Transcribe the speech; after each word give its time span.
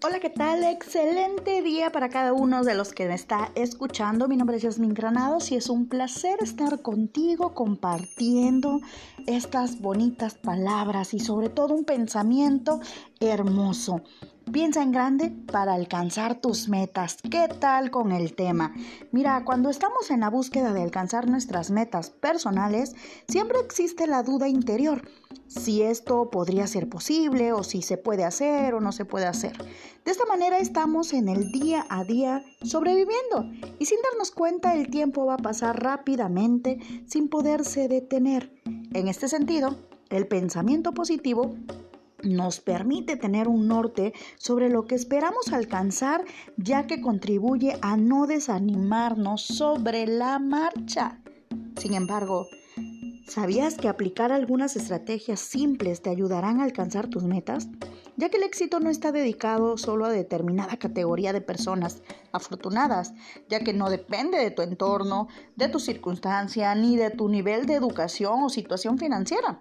Hola, 0.00 0.20
¿qué 0.20 0.30
tal? 0.30 0.62
Excelente 0.62 1.60
día 1.60 1.90
para 1.90 2.08
cada 2.08 2.32
uno 2.32 2.62
de 2.62 2.76
los 2.76 2.92
que 2.92 3.08
me 3.08 3.14
está 3.14 3.50
escuchando. 3.56 4.28
Mi 4.28 4.36
nombre 4.36 4.56
es 4.56 4.62
Yasmin 4.62 4.94
Granados 4.94 5.50
y 5.50 5.56
es 5.56 5.68
un 5.68 5.88
placer 5.88 6.38
estar 6.40 6.82
contigo 6.82 7.52
compartiendo 7.52 8.80
estas 9.26 9.80
bonitas 9.80 10.36
palabras 10.36 11.14
y 11.14 11.18
sobre 11.18 11.48
todo 11.48 11.74
un 11.74 11.84
pensamiento 11.84 12.78
hermoso. 13.18 14.02
Piensa 14.52 14.82
en 14.82 14.92
grande 14.92 15.30
para 15.52 15.74
alcanzar 15.74 16.40
tus 16.40 16.68
metas. 16.68 17.18
¿Qué 17.30 17.48
tal 17.60 17.90
con 17.90 18.12
el 18.12 18.34
tema? 18.34 18.74
Mira, 19.12 19.44
cuando 19.44 19.68
estamos 19.68 20.10
en 20.10 20.20
la 20.20 20.30
búsqueda 20.30 20.72
de 20.72 20.82
alcanzar 20.82 21.28
nuestras 21.28 21.70
metas 21.70 22.08
personales, 22.08 22.94
siempre 23.28 23.58
existe 23.60 24.06
la 24.06 24.22
duda 24.22 24.48
interior 24.48 25.02
si 25.48 25.82
esto 25.82 26.30
podría 26.30 26.66
ser 26.66 26.88
posible 26.88 27.52
o 27.52 27.62
si 27.62 27.82
se 27.82 27.98
puede 27.98 28.24
hacer 28.24 28.74
o 28.74 28.80
no 28.80 28.92
se 28.92 29.04
puede 29.04 29.26
hacer. 29.26 29.52
De 30.04 30.10
esta 30.10 30.24
manera 30.24 30.58
estamos 30.58 31.12
en 31.12 31.28
el 31.28 31.52
día 31.52 31.84
a 31.90 32.04
día 32.04 32.42
sobreviviendo 32.62 33.50
y 33.78 33.84
sin 33.84 33.98
darnos 34.02 34.30
cuenta 34.30 34.74
el 34.74 34.88
tiempo 34.88 35.26
va 35.26 35.34
a 35.34 35.38
pasar 35.38 35.82
rápidamente 35.82 36.78
sin 37.06 37.28
poderse 37.28 37.88
detener. 37.88 38.50
En 38.94 39.08
este 39.08 39.28
sentido, 39.28 39.76
el 40.08 40.26
pensamiento 40.26 40.92
positivo 40.92 41.54
nos 42.22 42.60
permite 42.60 43.16
tener 43.16 43.48
un 43.48 43.68
norte 43.68 44.12
sobre 44.36 44.68
lo 44.68 44.86
que 44.86 44.94
esperamos 44.94 45.52
alcanzar, 45.52 46.24
ya 46.56 46.86
que 46.86 47.00
contribuye 47.00 47.78
a 47.82 47.96
no 47.96 48.26
desanimarnos 48.26 49.42
sobre 49.42 50.06
la 50.06 50.38
marcha. 50.38 51.20
Sin 51.76 51.94
embargo, 51.94 52.46
¿sabías 53.26 53.76
que 53.76 53.88
aplicar 53.88 54.32
algunas 54.32 54.76
estrategias 54.76 55.40
simples 55.40 56.02
te 56.02 56.10
ayudarán 56.10 56.60
a 56.60 56.64
alcanzar 56.64 57.08
tus 57.08 57.24
metas? 57.24 57.68
ya 58.18 58.28
que 58.28 58.36
el 58.36 58.42
éxito 58.42 58.80
no 58.80 58.90
está 58.90 59.12
dedicado 59.12 59.78
solo 59.78 60.04
a 60.04 60.10
determinada 60.10 60.76
categoría 60.76 61.32
de 61.32 61.40
personas 61.40 62.02
afortunadas, 62.32 63.14
ya 63.48 63.60
que 63.60 63.72
no 63.72 63.90
depende 63.90 64.38
de 64.38 64.50
tu 64.50 64.62
entorno, 64.62 65.28
de 65.56 65.68
tu 65.68 65.78
circunstancia, 65.80 66.74
ni 66.74 66.96
de 66.96 67.10
tu 67.10 67.28
nivel 67.28 67.66
de 67.66 67.74
educación 67.74 68.42
o 68.42 68.48
situación 68.48 68.98
financiera. 68.98 69.60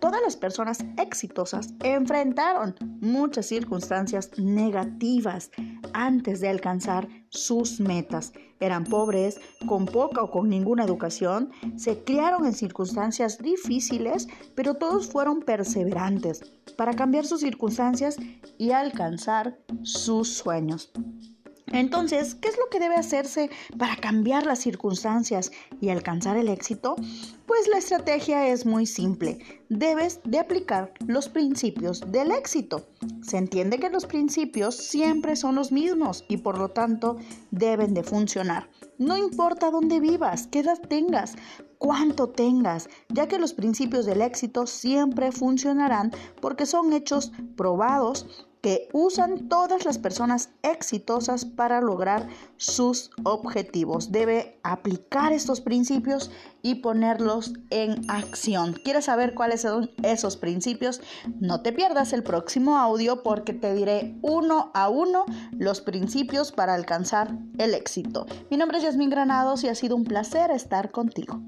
Todas 0.00 0.20
las 0.22 0.36
personas 0.36 0.78
exitosas 0.98 1.74
enfrentaron 1.82 2.74
muchas 3.00 3.46
circunstancias 3.46 4.30
negativas 4.38 5.50
antes 5.94 6.40
de 6.40 6.48
alcanzar 6.48 7.08
sus 7.28 7.80
metas. 7.80 8.32
Eran 8.60 8.84
pobres, 8.84 9.40
con 9.66 9.86
poca 9.86 10.22
o 10.22 10.30
con 10.30 10.48
ninguna 10.48 10.84
educación, 10.84 11.50
se 11.76 12.04
criaron 12.04 12.46
en 12.46 12.54
circunstancias 12.54 13.38
difíciles, 13.38 14.28
pero 14.54 14.74
todos 14.74 15.08
fueron 15.08 15.40
perseverantes 15.40 16.40
para 16.76 16.94
cambiar 16.94 17.26
sus 17.26 17.40
circunstancias 17.40 18.16
y 18.58 18.70
alcanzar 18.70 19.58
sus 19.82 20.28
sueños. 20.28 20.92
Entonces, 21.72 22.36
¿qué 22.36 22.48
es 22.48 22.56
lo 22.58 22.68
que 22.70 22.78
debe 22.78 22.94
hacerse 22.94 23.50
para 23.76 23.96
cambiar 23.96 24.46
las 24.46 24.60
circunstancias 24.60 25.50
y 25.80 25.88
alcanzar 25.88 26.36
el 26.36 26.48
éxito? 26.48 26.96
Pues 27.46 27.68
la 27.68 27.78
estrategia 27.78 28.48
es 28.48 28.66
muy 28.66 28.86
simple. 28.86 29.38
Debes 29.68 30.20
de 30.24 30.38
aplicar 30.38 30.92
los 31.06 31.28
principios 31.28 32.00
del 32.12 32.30
éxito. 32.30 32.86
Se 33.22 33.36
entiende 33.36 33.78
que 33.78 33.90
los 33.90 34.06
principios 34.06 34.76
siempre 34.76 35.34
son 35.34 35.56
los 35.56 35.72
mismos 35.72 36.24
y 36.28 36.36
por 36.36 36.56
lo 36.58 36.70
tanto 36.70 37.16
deben 37.50 37.94
de 37.94 38.04
funcionar. 38.04 38.70
No 38.98 39.16
importa 39.16 39.70
dónde 39.70 40.00
vivas, 40.00 40.46
qué 40.46 40.60
edad 40.60 40.80
tengas, 40.88 41.34
cuánto 41.78 42.28
tengas, 42.28 42.88
ya 43.08 43.26
que 43.26 43.38
los 43.38 43.52
principios 43.52 44.06
del 44.06 44.22
éxito 44.22 44.66
siempre 44.66 45.32
funcionarán 45.32 46.12
porque 46.40 46.64
son 46.64 46.92
hechos 46.92 47.32
probados 47.56 48.46
que 48.66 48.88
usan 48.92 49.48
todas 49.48 49.84
las 49.84 49.96
personas 49.96 50.48
exitosas 50.64 51.44
para 51.44 51.80
lograr 51.80 52.26
sus 52.56 53.12
objetivos. 53.22 54.10
Debe 54.10 54.58
aplicar 54.64 55.32
estos 55.32 55.60
principios 55.60 56.32
y 56.62 56.74
ponerlos 56.74 57.52
en 57.70 58.10
acción. 58.10 58.72
¿Quieres 58.72 59.04
saber 59.04 59.34
cuáles 59.34 59.60
son 59.60 59.92
esos 60.02 60.36
principios? 60.36 61.00
No 61.38 61.62
te 61.62 61.72
pierdas 61.72 62.12
el 62.12 62.24
próximo 62.24 62.76
audio 62.76 63.22
porque 63.22 63.52
te 63.52 63.72
diré 63.72 64.16
uno 64.20 64.72
a 64.74 64.88
uno 64.88 65.26
los 65.52 65.80
principios 65.80 66.50
para 66.50 66.74
alcanzar 66.74 67.38
el 67.58 67.72
éxito. 67.72 68.26
Mi 68.50 68.56
nombre 68.56 68.78
es 68.78 68.82
Yasmin 68.82 69.10
Granados 69.10 69.62
y 69.62 69.68
ha 69.68 69.76
sido 69.76 69.94
un 69.94 70.02
placer 70.02 70.50
estar 70.50 70.90
contigo. 70.90 71.40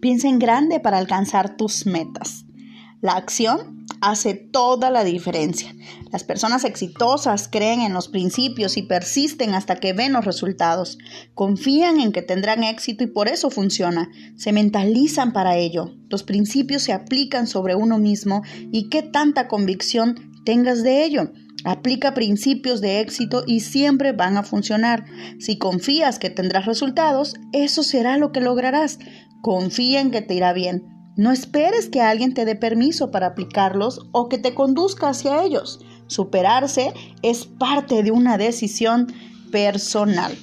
Piensa 0.00 0.28
en 0.28 0.38
grande 0.38 0.80
para 0.80 0.98
alcanzar 0.98 1.56
tus 1.56 1.86
metas. 1.86 2.44
La 3.00 3.12
acción 3.12 3.86
hace 4.00 4.34
toda 4.34 4.90
la 4.90 5.04
diferencia. 5.04 5.74
Las 6.12 6.24
personas 6.24 6.64
exitosas 6.64 7.48
creen 7.48 7.80
en 7.80 7.92
los 7.92 8.08
principios 8.08 8.76
y 8.76 8.82
persisten 8.82 9.54
hasta 9.54 9.76
que 9.76 9.92
ven 9.92 10.12
los 10.12 10.24
resultados. 10.24 10.98
Confían 11.34 12.00
en 12.00 12.12
que 12.12 12.22
tendrán 12.22 12.64
éxito 12.64 13.04
y 13.04 13.08
por 13.08 13.28
eso 13.28 13.50
funciona. 13.50 14.08
Se 14.36 14.52
mentalizan 14.52 15.32
para 15.32 15.56
ello. 15.56 15.94
Los 16.08 16.22
principios 16.22 16.82
se 16.82 16.92
aplican 16.92 17.46
sobre 17.46 17.74
uno 17.74 17.98
mismo 17.98 18.42
y 18.72 18.88
qué 18.88 19.02
tanta 19.02 19.48
convicción 19.48 20.32
tengas 20.44 20.82
de 20.82 21.04
ello. 21.04 21.32
Aplica 21.64 22.14
principios 22.14 22.80
de 22.80 23.00
éxito 23.00 23.42
y 23.46 23.60
siempre 23.60 24.12
van 24.12 24.36
a 24.36 24.44
funcionar. 24.44 25.04
Si 25.40 25.58
confías 25.58 26.18
que 26.18 26.30
tendrás 26.30 26.66
resultados, 26.66 27.34
eso 27.52 27.82
será 27.82 28.16
lo 28.16 28.30
que 28.30 28.40
lograrás. 28.40 28.98
Confía 29.48 30.02
en 30.02 30.10
que 30.10 30.20
te 30.20 30.34
irá 30.34 30.52
bien. 30.52 30.84
No 31.16 31.32
esperes 31.32 31.88
que 31.88 32.02
alguien 32.02 32.34
te 32.34 32.44
dé 32.44 32.54
permiso 32.54 33.10
para 33.10 33.28
aplicarlos 33.28 34.06
o 34.12 34.28
que 34.28 34.36
te 34.36 34.52
conduzca 34.52 35.08
hacia 35.08 35.42
ellos. 35.42 35.80
Superarse 36.06 36.92
es 37.22 37.46
parte 37.46 38.02
de 38.02 38.10
una 38.10 38.36
decisión 38.36 39.06
personal. 39.50 40.36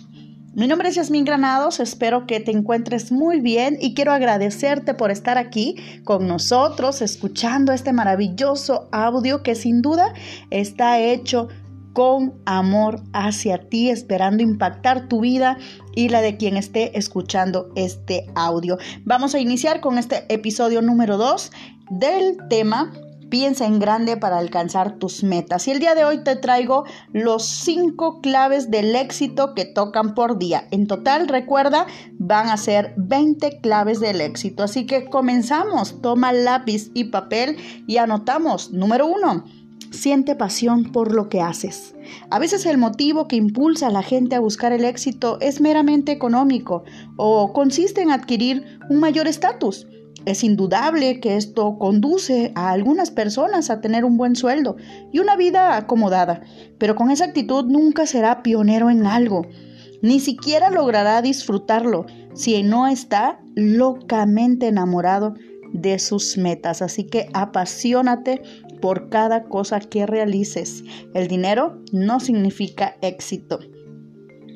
Mi 0.56 0.66
nombre 0.66 0.90
es 0.90 0.96
Yasmin 0.96 1.24
Granados, 1.24 1.80
espero 1.80 2.26
que 2.26 2.40
te 2.40 2.50
encuentres 2.50 3.12
muy 3.12 3.42
bien 3.42 3.78
y 3.80 3.94
quiero 3.94 4.12
agradecerte 4.12 4.96
por 4.96 5.12
estar 5.12 5.38
aquí 5.38 5.76
con 6.04 6.28
nosotros 6.28 7.04
escuchando 7.04 7.74
este 7.74 7.94
maravilloso 7.94 8.90
audio 8.92 9.44
que 9.44 9.54
sin 9.54 9.84
duda 9.84 10.16
está 10.50 11.00
hecho 11.00 11.50
con 11.96 12.34
amor 12.46 13.02
hacia 13.14 13.70
ti, 13.70 13.90
esperando 13.90 14.44
impactar 14.44 15.08
tu 15.08 15.22
vida 15.22 15.58
y 15.96 16.10
la 16.10 16.20
de 16.20 16.36
quien 16.36 16.58
esté 16.58 16.98
escuchando 17.00 17.70
este 17.76 18.28
audio. 18.36 18.78
Vamos 19.06 19.34
a 19.34 19.40
iniciar 19.40 19.80
con 19.80 19.98
este 19.98 20.26
episodio 20.28 20.82
número 20.82 21.16
2 21.18 21.52
del 21.92 22.38
tema 22.50 22.92
Piensa 23.30 23.66
en 23.66 23.80
grande 23.80 24.18
para 24.18 24.38
alcanzar 24.38 25.00
tus 25.00 25.24
metas. 25.24 25.68
Y 25.68 25.72
el 25.72 25.80
día 25.80 25.96
de 25.96 26.04
hoy 26.04 26.24
te 26.24 26.36
traigo 26.36 26.84
los 27.12 27.44
cinco 27.46 28.22
claves 28.22 28.70
del 28.70 28.96
éxito 28.96 29.56
que 29.56 29.66
tocan 29.66 30.16
por 30.16 30.38
día. 30.38 30.68
En 30.72 30.88
total, 30.88 31.28
recuerda, 31.28 31.88
van 32.20 32.50
a 32.50 32.58
ser 32.58 32.94
20 32.98 33.62
claves 33.62 34.00
del 34.00 34.22
éxito. 34.22 34.64
Así 34.64 34.86
que 34.86 35.10
comenzamos. 35.10 36.02
Toma 36.02 36.34
lápiz 36.34 36.92
y 36.94 37.06
papel 37.06 37.58
y 37.88 37.98
anotamos. 37.98 38.72
Número 38.72 39.08
uno 39.08 39.46
Siente 39.96 40.36
pasión 40.36 40.92
por 40.92 41.14
lo 41.14 41.30
que 41.30 41.42
haces. 41.42 41.96
A 42.30 42.38
veces 42.38 42.66
el 42.66 42.78
motivo 42.78 43.28
que 43.28 43.38
impulsa 43.38 43.88
a 43.88 43.92
la 43.92 44.04
gente 44.04 44.36
a 44.36 44.40
buscar 44.40 44.72
el 44.74 44.84
éxito 44.84 45.38
es 45.40 45.62
meramente 45.62 46.12
económico 46.12 46.84
o 47.16 47.54
consiste 47.54 48.02
en 48.02 48.12
adquirir 48.12 48.80
un 48.90 49.00
mayor 49.00 49.28
estatus. 49.28 49.88
Es 50.26 50.44
indudable 50.44 51.20
que 51.20 51.38
esto 51.38 51.78
conduce 51.78 52.52
a 52.56 52.72
algunas 52.72 53.10
personas 53.10 53.70
a 53.70 53.80
tener 53.80 54.06
un 54.06 54.18
buen 54.18 54.36
sueldo 54.36 54.76
y 55.12 55.20
una 55.20 55.36
vida 55.36 55.78
acomodada, 55.78 56.42
pero 56.78 56.96
con 56.96 57.10
esa 57.12 57.26
actitud 57.26 57.66
nunca 57.66 58.06
será 58.06 58.44
pionero 58.44 58.90
en 58.90 59.06
algo, 59.06 59.48
ni 60.02 60.20
siquiera 60.20 60.72
logrará 60.72 61.22
disfrutarlo 61.22 62.06
si 62.34 62.62
no 62.64 62.88
está 62.88 63.40
locamente 63.56 64.68
enamorado 64.68 65.36
de 65.74 66.00
sus 66.00 66.38
metas. 66.38 66.82
Así 66.82 67.06
que 67.06 67.30
apasionate 67.34 68.42
por 68.86 69.10
cada 69.10 69.46
cosa 69.46 69.80
que 69.80 70.06
realices. 70.06 70.84
El 71.16 71.28
dinero 71.28 71.82
no 71.92 72.20
significa 72.20 72.98
éxito. 73.02 73.58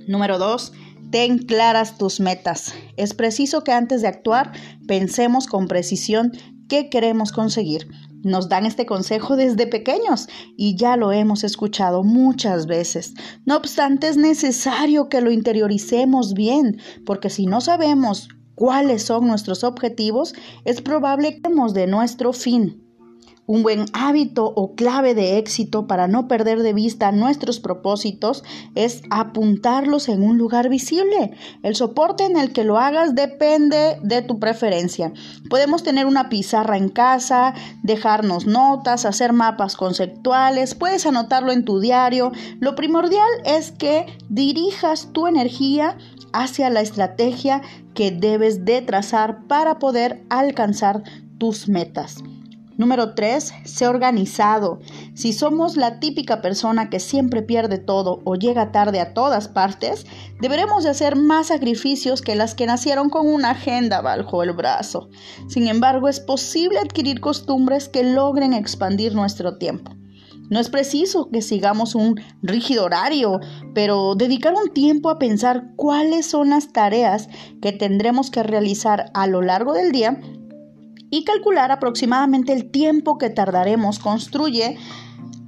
Número 0.07 0.37
2. 0.37 0.71
Ten 1.09 1.39
claras 1.39 1.97
tus 1.97 2.19
metas. 2.19 2.75
Es 2.95 3.15
preciso 3.15 3.63
que 3.63 3.71
antes 3.71 4.03
de 4.03 4.07
actuar 4.07 4.51
pensemos 4.87 5.47
con 5.47 5.67
precisión 5.67 6.31
qué 6.67 6.91
queremos 6.91 7.31
conseguir. 7.31 7.87
Nos 8.21 8.49
dan 8.49 8.67
este 8.67 8.85
consejo 8.85 9.35
desde 9.35 9.65
pequeños 9.65 10.27
y 10.55 10.75
ya 10.75 10.95
lo 10.95 11.11
hemos 11.11 11.43
escuchado 11.43 12.03
muchas 12.03 12.67
veces. 12.67 13.15
No 13.45 13.57
obstante, 13.57 14.09
es 14.09 14.17
necesario 14.17 15.09
que 15.09 15.21
lo 15.21 15.31
interioricemos 15.31 16.35
bien, 16.35 16.77
porque 17.03 17.31
si 17.31 17.47
no 17.47 17.61
sabemos 17.61 18.29
cuáles 18.53 19.01
son 19.01 19.25
nuestros 19.25 19.63
objetivos, 19.63 20.35
es 20.65 20.83
probable 20.83 21.41
que 21.41 21.49
de 21.73 21.87
nuestro 21.87 22.31
fin. 22.31 22.88
Un 23.50 23.63
buen 23.63 23.86
hábito 23.94 24.46
o 24.46 24.75
clave 24.75 25.16
de 25.16 25.40
éxito 25.40 25.88
para 25.88 26.07
no 26.07 26.28
perder 26.28 26.62
de 26.62 26.72
vista 26.72 27.12
nuestros 27.12 27.60
propósitos 27.60 28.44
es 28.75 29.01
apuntarlos 29.10 30.07
en 30.07 30.22
un 30.22 30.38
lugar 30.38 30.69
visible. 30.69 31.31
El 31.63 31.74
soporte 31.74 32.25
en 32.25 32.38
el 32.38 32.54
que 32.54 32.63
lo 32.63 32.78
hagas 32.78 33.16
depende 33.16 33.98
de 34.04 34.22
tu 34.22 34.38
preferencia. 34.38 35.13
Podemos 35.50 35.81
tener 35.81 36.06
una 36.06 36.30
pizarra 36.30 36.78
en 36.78 36.90
casa, 36.90 37.56
dejarnos 37.81 38.46
notas, 38.46 39.06
hacer 39.06 39.34
mapas 39.34 39.75
conceptuales, 39.75 40.75
puedes 40.75 41.07
anotarlo 41.07 41.51
en 41.51 41.66
tu 41.66 41.80
diario. 41.80 42.31
Lo 42.60 42.75
primordial 42.75 43.31
es 43.46 43.72
que 43.72 44.06
dirijas 44.30 45.12
tu 45.12 45.25
energía 45.25 45.98
hacia 46.34 46.69
la 46.69 46.81
estrategia 46.81 47.63
que 47.96 48.12
debes 48.12 48.63
de 48.63 48.84
trazar 48.84 49.48
para 49.48 49.80
poder 49.80 50.24
alcanzar 50.30 51.01
tus 51.40 51.68
metas. 51.68 52.24
Número 52.79 53.13
3. 53.13 53.55
Sé 53.65 53.87
organizado. 53.89 54.79
Si 55.13 55.33
somos 55.33 55.75
la 55.75 55.99
típica 55.99 56.41
persona 56.41 56.89
que 56.89 57.01
siempre 57.01 57.41
pierde 57.41 57.77
todo 57.77 58.21
o 58.23 58.35
llega 58.35 58.71
tarde 58.71 59.01
a 59.01 59.13
todas 59.13 59.49
partes, 59.49 60.05
deberemos 60.39 60.85
de 60.85 60.91
hacer 60.91 61.17
más 61.17 61.47
sacrificios 61.47 62.21
que 62.21 62.35
las 62.35 62.55
que 62.55 62.67
nacieron 62.67 63.09
con 63.09 63.27
una 63.27 63.49
agenda 63.49 63.99
bajo 63.99 64.43
el 64.43 64.53
brazo. 64.53 65.09
Sin 65.49 65.67
embargo, 65.67 66.07
es 66.07 66.21
posible 66.21 66.79
adquirir 66.79 67.19
costumbres 67.19 67.89
que 67.89 68.01
logren 68.01 68.53
expandir 68.53 69.13
nuestro 69.13 69.57
tiempo. 69.57 69.91
No 70.49 70.61
es 70.61 70.69
preciso 70.69 71.29
que 71.29 71.41
sigamos 71.41 71.95
un 71.95 72.15
rígido 72.41 72.85
horario, 72.85 73.41
pero 73.75 74.15
dedicar 74.15 74.53
un 74.53 74.73
tiempo 74.73 75.09
a 75.09 75.19
pensar 75.19 75.73
cuáles 75.75 76.27
son 76.27 76.51
las 76.51 76.71
tareas 76.71 77.27
que 77.61 77.73
tendremos 77.73 78.31
que 78.31 78.41
realizar 78.41 79.11
a 79.13 79.27
lo 79.27 79.41
largo 79.41 79.73
del 79.73 79.91
día 79.91 80.21
y 81.09 81.23
calcular 81.23 81.71
aproximadamente 81.71 82.53
el 82.53 82.71
tiempo 82.71 83.17
que 83.17 83.29
tardaremos 83.29 84.00
construye 84.00 84.77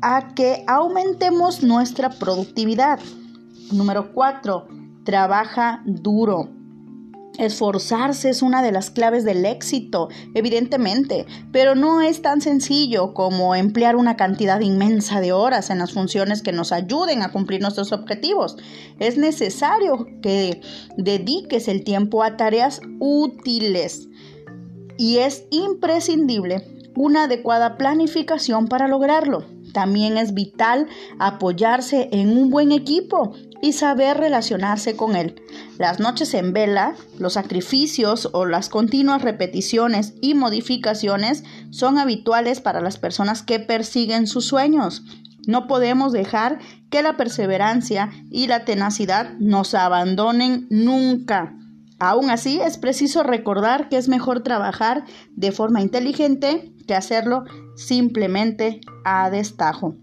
a 0.02 0.34
que 0.34 0.64
aumentemos 0.68 1.64
nuestra 1.64 2.10
productividad. 2.10 3.00
Número 3.72 4.14
4. 4.14 4.68
Trabaja 5.04 5.82
duro. 5.86 6.50
Esforzarse 7.38 8.30
es 8.30 8.42
una 8.42 8.62
de 8.62 8.74
las 8.74 8.90
claves 8.90 9.24
del 9.24 9.46
éxito, 9.46 10.10
evidentemente, 10.34 11.26
pero 11.52 11.76
no 11.76 12.02
es 12.02 12.22
tan 12.22 12.42
sencillo 12.42 13.14
como 13.14 13.56
emplear 13.56 13.96
una 13.96 14.18
cantidad 14.18 14.60
inmensa 14.60 15.22
de 15.22 15.32
horas 15.32 15.70
en 15.70 15.80
las 15.80 15.94
funciones 15.94 16.42
que 16.42 16.52
nos 16.52 16.74
ayuden 16.74 17.22
a 17.22 17.32
cumplir 17.32 17.62
nuestros 17.62 17.94
objetivos. 17.94 18.58
Es 19.00 19.18
necesario 19.18 20.08
que 20.22 20.62
dediques 20.98 21.70
el 21.70 21.86
tiempo 21.86 22.22
a 22.22 22.36
tareas 22.36 22.82
útiles 23.00 24.10
y 25.02 25.18
es 25.18 25.46
imprescindible 25.50 26.64
una 26.96 27.24
adecuada 27.24 27.76
planificación 27.76 28.68
para 28.68 28.88
lograrlo. 28.88 29.48
También 29.74 30.16
es 30.16 30.36
vital 30.36 30.86
apoyarse 31.18 32.10
en 32.12 32.38
un 32.38 32.52
buen 32.52 32.72
equipo 32.72 33.34
y 33.64 33.74
saber 33.74 34.18
relacionarse 34.18 34.96
con 34.96 35.16
él. 35.16 35.42
Las 35.80 36.00
noches 36.00 36.36
en 36.36 36.54
vela, 36.54 36.94
los 37.18 37.34
sacrificios 37.34 38.30
o 38.34 38.46
las 38.46 38.70
continuas 38.70 39.24
repeticiones 39.24 40.14
y 40.22 40.36
modificaciones 40.36 41.46
son 41.72 41.98
habituales 41.98 42.62
para 42.62 42.80
las 42.80 43.00
personas 43.00 43.42
que 43.42 43.60
persiguen 43.60 44.28
sus 44.28 44.46
sueños. 44.46 45.02
No 45.48 45.66
podemos 45.66 46.14
dejar 46.14 46.60
que 46.92 47.02
la 47.02 47.18
perseverancia 47.18 48.12
y 48.30 48.46
la 48.46 48.66
tenacidad 48.66 49.34
nos 49.40 49.74
abandonen 49.74 50.68
nunca. 50.70 51.56
Aún 52.02 52.32
así, 52.32 52.60
es 52.60 52.80
preciso 52.80 53.22
recordar 53.22 53.88
que 53.88 53.96
es 53.96 54.10
mejor 54.10 54.42
trabajar 54.42 55.06
de 55.36 55.52
forma 55.52 55.82
inteligente 55.82 56.74
que 56.88 56.96
hacerlo 56.96 57.44
simplemente 57.76 58.82
a 59.06 59.30
destajo. 59.30 59.94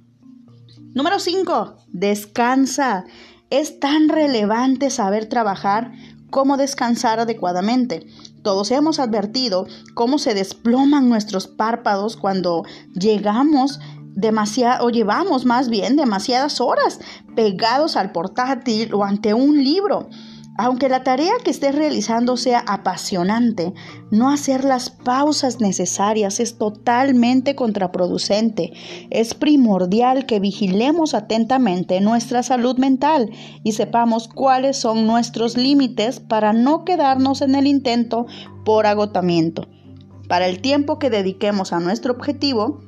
Número 0.95 1.19
5. 1.19 1.75
Descansa. 1.89 3.05
Es 3.51 3.81
tan 3.81 4.09
relevante 4.09 4.91
saber 4.91 5.29
trabajar 5.29 5.91
como 6.31 6.57
descansar 6.57 7.19
adecuadamente. 7.19 8.07
Todos 8.45 8.71
hemos 8.71 9.01
advertido 9.01 9.67
cómo 9.95 10.19
se 10.19 10.35
desploman 10.35 11.09
nuestros 11.09 11.49
párpados 11.49 12.17
cuando 12.17 12.63
llegamos 12.95 13.81
demasiado 14.15 14.87
o 14.87 14.91
llevamos 14.91 15.45
más 15.47 15.69
bien 15.69 15.97
demasiadas 15.97 16.61
horas 16.61 17.01
pegados 17.35 17.97
al 17.97 18.13
portátil 18.13 18.95
o 18.95 19.03
ante 19.03 19.35
un 19.35 19.65
libro. 19.65 20.09
Aunque 20.61 20.89
la 20.89 21.05
tarea 21.05 21.35
que 21.45 21.53
estés 21.53 21.73
realizando 21.73 22.37
sea 22.37 22.59
apasionante, 22.67 23.75
no 24.11 24.29
hacer 24.29 24.65
las 24.65 24.91
pausas 24.91 25.61
necesarias 25.61 26.41
es 26.41 26.59
totalmente 26.59 27.55
contraproducente. 27.55 28.73
Es 29.11 29.35
primordial 29.35 30.27
que 30.27 30.41
vigilemos 30.41 31.15
atentamente 31.15 32.01
nuestra 32.01 32.43
salud 32.43 32.77
mental 32.77 33.31
y 33.63 33.71
sepamos 33.71 34.27
cuáles 34.27 34.77
son 34.77 35.07
nuestros 35.07 35.57
límites 35.57 36.19
para 36.19 36.53
no 36.53 36.85
quedarnos 36.85 37.41
en 37.41 37.55
el 37.55 37.69
intento 37.69 38.27
por 38.65 38.87
agotamiento. 38.87 39.69
Para 40.29 40.49
el 40.49 40.61
tiempo 40.61 40.99
que 40.99 41.09
dediquemos 41.09 41.73
a 41.73 41.79
nuestro 41.79 42.15
objetivo, 42.15 42.81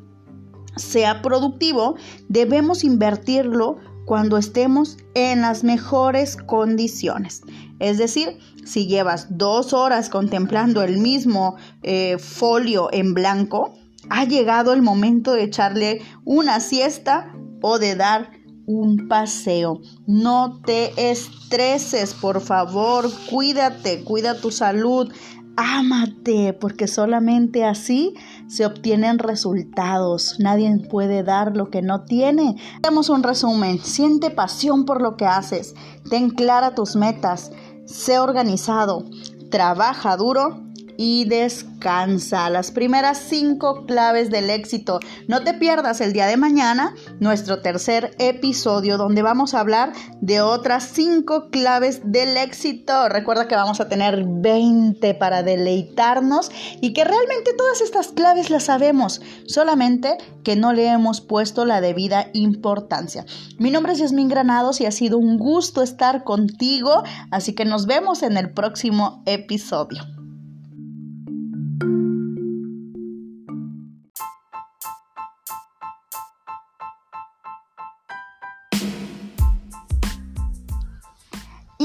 sea 0.75 1.23
productivo, 1.23 1.95
debemos 2.29 2.83
invertirlo 2.83 3.79
cuando 4.11 4.39
estemos 4.39 4.97
en 5.15 5.43
las 5.43 5.63
mejores 5.63 6.37
condiciones. 6.37 7.43
Es 7.79 7.97
decir, 7.97 8.41
si 8.65 8.89
llevas 8.89 9.39
dos 9.39 9.73
horas 9.73 10.09
contemplando 10.09 10.83
el 10.83 10.99
mismo 10.99 11.55
eh, 11.85 12.19
folio 12.19 12.89
en 12.91 13.15
blanco, 13.15 13.73
ha 14.09 14.25
llegado 14.25 14.73
el 14.73 14.83
momento 14.83 15.35
de 15.35 15.45
echarle 15.45 16.03
una 16.25 16.59
siesta 16.59 17.33
o 17.63 17.79
de 17.79 17.95
dar 17.95 18.33
un 18.67 19.07
paseo. 19.07 19.81
No 20.09 20.61
te 20.67 21.13
estreses, 21.13 22.13
por 22.13 22.41
favor, 22.41 23.09
cuídate, 23.31 24.03
cuida 24.03 24.41
tu 24.41 24.51
salud, 24.51 25.13
ámate, 25.57 26.53
porque 26.53 26.87
solamente 26.87 27.65
así 27.65 28.15
se 28.49 28.67
obtienen 28.67 29.19
resultados. 29.19 30.37
Nadie 30.39 30.77
puede 30.89 31.23
dar 31.23 31.57
lo 31.57 31.71
que 31.71 31.83
no 31.83 32.03
tiene. 32.05 32.57
Hacemos 32.83 33.09
un 33.09 33.23
resumen. 33.23 33.79
Siente 33.79 34.31
pasión 34.31 34.85
por 34.85 35.01
lo 35.01 35.17
que 35.17 35.27
haces. 35.27 35.75
Ten 36.09 36.31
clara 36.31 36.75
tus 36.75 36.97
metas. 36.97 37.53
Sé 37.85 38.19
organizado. 38.19 39.05
Trabaja 39.51 40.17
duro 40.17 40.70
y 41.03 41.25
descansa. 41.25 42.51
Las 42.51 42.73
primeras 42.73 43.17
cinco 43.17 43.87
claves 43.87 44.29
del 44.29 44.51
éxito. 44.51 45.01
No 45.29 45.43
te 45.43 45.55
pierdas 45.55 46.03
el 46.03 46.13
día 46.13 46.27
de 46.27 46.37
mañana 46.37 46.95
nuestro 47.21 47.63
tercer 47.63 48.15
episodio 48.19 48.99
donde 48.99 49.23
vamos 49.23 49.55
a 49.55 49.61
hablar 49.61 49.95
de 50.21 50.43
otras 50.43 50.91
cinco 50.93 51.49
claves 51.49 52.03
del 52.05 52.37
éxito. 52.37 53.09
Recuerda 53.09 53.49
que 53.49 53.55
vamos 53.57 53.81
a 53.81 53.89
tener 53.89 54.23
20 54.27 55.15
para 55.15 55.43
deleitarnos 55.43 56.51
y 56.83 56.93
que 56.93 57.05
realmente 57.05 57.55
todas 57.57 57.81
estas 57.81 58.09
claves 58.09 58.51
las 58.51 58.65
sabemos, 58.65 59.23
solamente 59.47 60.19
que 60.45 60.55
no 60.55 60.75
le 60.75 60.87
hemos 60.89 61.23
puesto 61.23 61.65
la 61.65 61.81
debida 61.81 62.29
importancia. 62.35 63.25
Mi 63.59 63.71
nombre 63.71 63.95
es 63.95 64.01
Yasmín 64.01 64.29
Granados 64.29 64.83
y 64.83 64.85
ha 64.85 64.91
sido 64.91 65.17
un 65.17 65.39
gusto 65.39 65.81
estar 65.81 66.25
contigo, 66.25 67.05
así 67.31 67.55
que 67.55 67.65
nos 67.65 67.87
vemos 67.87 68.23
en 68.23 68.37
el 68.37 68.53
próximo 68.53 69.23
episodio. 69.25 70.20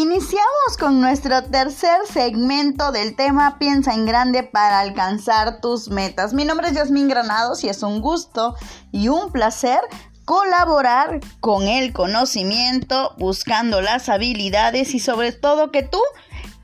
Iniciamos 0.05 0.77
con 0.79 1.01
nuestro 1.01 1.45
tercer 1.45 1.97
segmento 2.07 2.91
del 2.91 3.15
tema 3.15 3.57
Piensa 3.57 3.95
en 3.95 4.05
grande 4.05 4.43
para 4.43 4.79
alcanzar 4.79 5.62
tus 5.62 5.89
metas. 5.89 6.31
Mi 6.31 6.45
nombre 6.45 6.67
es 6.67 6.74
Yasmín 6.74 7.07
Granados 7.07 7.63
y 7.63 7.69
es 7.69 7.81
un 7.81 8.01
gusto 8.01 8.55
y 8.91 9.07
un 9.07 9.31
placer 9.31 9.79
colaborar 10.24 11.21
con 11.39 11.67
el 11.67 11.91
conocimiento, 11.91 13.15
buscando 13.17 13.81
las 13.81 14.07
habilidades 14.07 14.93
y 14.93 15.00
sobre 15.00 15.31
todo 15.31 15.71
que 15.71 15.81
tú 15.81 16.00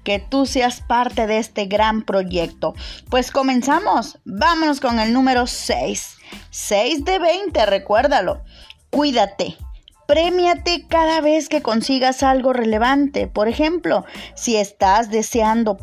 que 0.04 0.20
tú 0.20 0.46
seas 0.46 0.82
parte 0.82 1.26
de 1.26 1.40
este 1.40 1.66
gran 1.66 2.04
proyecto. 2.04 2.76
Pues 3.10 3.32
comenzamos. 3.32 4.20
Vámonos 4.24 4.80
con 4.80 5.00
el 5.00 5.14
número 5.14 5.48
6. 5.48 6.18
6 6.52 7.06
de 7.06 7.18
20, 7.18 7.66
recuérdalo. 7.66 8.44
Cuídate. 8.92 9.58
Premiate 10.08 10.88
cada 10.88 11.22
vez 11.22 11.48
que 11.48 11.62
consigas 11.62 12.22
algo 12.24 12.52
relevante. 12.52 13.28
Por 13.28 13.48
ejemplo, 13.48 14.06
si 14.36 14.58
estás 14.58 15.10
deseando 15.10 15.78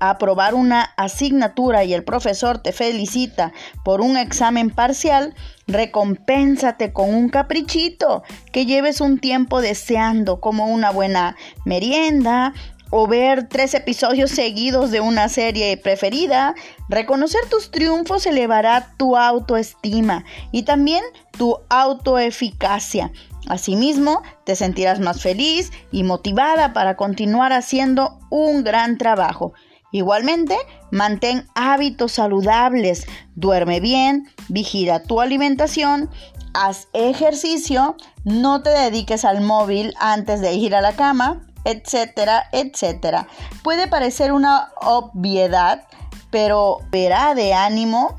aprobar 0.00 0.54
una 0.54 0.82
asignatura 0.96 1.82
y 1.82 1.92
el 1.92 2.04
profesor 2.04 2.58
te 2.58 2.72
felicita 2.72 3.52
por 3.84 4.00
un 4.00 4.16
examen 4.16 4.70
parcial, 4.70 5.34
recompénsate 5.66 6.92
con 6.92 7.12
un 7.12 7.28
caprichito 7.28 8.22
que 8.52 8.66
lleves 8.66 9.00
un 9.00 9.18
tiempo 9.18 9.60
deseando, 9.60 10.40
como 10.40 10.66
una 10.66 10.90
buena 10.90 11.36
merienda, 11.64 12.54
o 12.94 13.06
ver 13.06 13.48
tres 13.48 13.72
episodios 13.72 14.30
seguidos 14.30 14.90
de 14.90 15.00
una 15.00 15.30
serie 15.30 15.78
preferida, 15.78 16.54
reconocer 16.90 17.40
tus 17.48 17.70
triunfos 17.70 18.26
elevará 18.26 18.92
tu 18.98 19.16
autoestima 19.16 20.26
y 20.52 20.64
también 20.64 21.02
tu 21.30 21.56
autoeficacia. 21.70 23.10
Asimismo, 23.48 24.22
te 24.44 24.56
sentirás 24.56 25.00
más 25.00 25.20
feliz 25.20 25.72
y 25.90 26.04
motivada 26.04 26.72
para 26.72 26.96
continuar 26.96 27.52
haciendo 27.52 28.18
un 28.30 28.64
gran 28.64 28.98
trabajo. 28.98 29.52
Igualmente, 29.90 30.56
mantén 30.90 31.46
hábitos 31.54 32.12
saludables, 32.12 33.06
duerme 33.34 33.80
bien, 33.80 34.26
vigila 34.48 35.02
tu 35.02 35.20
alimentación, 35.20 36.08
haz 36.54 36.88
ejercicio, 36.94 37.96
no 38.24 38.62
te 38.62 38.70
dediques 38.70 39.24
al 39.24 39.42
móvil 39.42 39.92
antes 39.98 40.40
de 40.40 40.54
ir 40.54 40.74
a 40.74 40.80
la 40.80 40.94
cama, 40.94 41.46
etcétera, 41.64 42.44
etcétera. 42.52 43.28
Puede 43.62 43.86
parecer 43.86 44.32
una 44.32 44.72
obviedad, 44.80 45.86
pero 46.30 46.78
verá 46.90 47.34
de 47.34 47.52
ánimo 47.52 48.16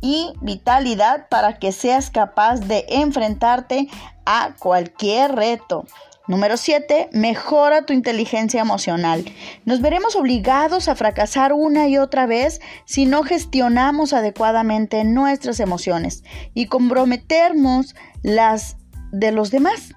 y 0.00 0.32
vitalidad 0.40 1.28
para 1.28 1.58
que 1.58 1.72
seas 1.72 2.10
capaz 2.10 2.60
de 2.60 2.84
enfrentarte 2.88 3.88
a 4.24 4.54
cualquier 4.58 5.34
reto. 5.34 5.86
Número 6.28 6.56
7. 6.56 7.10
Mejora 7.12 7.86
tu 7.86 7.92
inteligencia 7.92 8.60
emocional. 8.60 9.24
Nos 9.64 9.80
veremos 9.80 10.14
obligados 10.14 10.88
a 10.88 10.94
fracasar 10.94 11.52
una 11.52 11.88
y 11.88 11.98
otra 11.98 12.26
vez 12.26 12.60
si 12.84 13.04
no 13.04 13.24
gestionamos 13.24 14.12
adecuadamente 14.12 15.02
nuestras 15.04 15.58
emociones 15.60 16.22
y 16.54 16.66
comprometernos 16.66 17.94
las 18.22 18.76
de 19.10 19.32
los 19.32 19.50
demás 19.50 19.94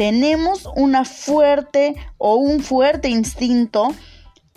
tenemos 0.00 0.66
una 0.76 1.04
fuerte 1.04 1.94
o 2.16 2.36
un 2.36 2.60
fuerte 2.60 3.10
instinto 3.10 3.88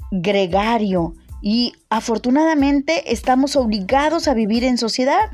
gregario 0.10 1.16
y 1.46 1.74
afortunadamente 1.90 3.12
estamos 3.12 3.58
obligados 3.58 4.30
a 4.30 4.34
vivir 4.34 4.64
en 4.64 4.78
sociedad. 4.78 5.30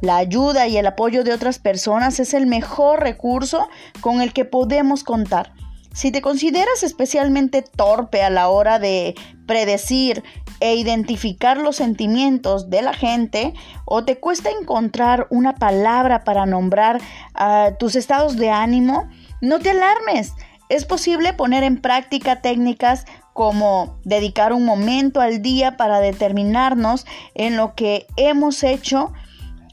La 0.00 0.16
ayuda 0.16 0.66
y 0.66 0.76
el 0.76 0.86
apoyo 0.86 1.22
de 1.22 1.32
otras 1.32 1.60
personas 1.60 2.18
es 2.18 2.34
el 2.34 2.46
mejor 2.46 2.98
recurso 3.00 3.68
con 4.00 4.20
el 4.20 4.32
que 4.32 4.44
podemos 4.44 5.04
contar. 5.04 5.52
Si 5.94 6.10
te 6.10 6.20
consideras 6.20 6.82
especialmente 6.82 7.62
torpe 7.62 8.22
a 8.22 8.30
la 8.30 8.48
hora 8.48 8.80
de 8.80 9.14
predecir 9.46 10.24
e 10.58 10.74
identificar 10.74 11.58
los 11.58 11.76
sentimientos 11.76 12.68
de 12.68 12.82
la 12.82 12.92
gente 12.92 13.54
o 13.84 14.04
te 14.04 14.18
cuesta 14.18 14.50
encontrar 14.50 15.28
una 15.30 15.54
palabra 15.54 16.24
para 16.24 16.44
nombrar 16.44 17.00
ah, 17.34 17.70
tus 17.78 17.94
estados 17.94 18.36
de 18.36 18.50
ánimo, 18.50 19.08
no 19.40 19.60
te 19.60 19.70
alarmes. 19.70 20.32
Es 20.72 20.86
posible 20.86 21.34
poner 21.34 21.64
en 21.64 21.82
práctica 21.82 22.40
técnicas 22.40 23.04
como 23.34 23.98
dedicar 24.04 24.54
un 24.54 24.64
momento 24.64 25.20
al 25.20 25.42
día 25.42 25.76
para 25.76 26.00
determinarnos 26.00 27.04
en 27.34 27.58
lo 27.58 27.74
que 27.74 28.06
hemos 28.16 28.62
hecho 28.64 29.12